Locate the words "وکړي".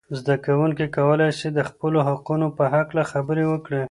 3.47-3.81